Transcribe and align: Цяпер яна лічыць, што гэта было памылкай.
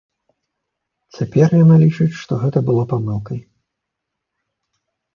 Цяпер 1.17 1.47
яна 1.63 1.75
лічыць, 1.83 2.09
што 2.23 2.41
гэта 2.47 2.59
было 2.73 2.83
памылкай. 2.97 3.39